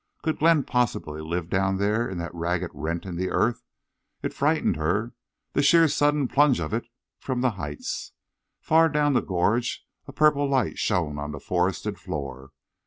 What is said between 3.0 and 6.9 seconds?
in the earth? It frightened her—the sheer sudden plunge of it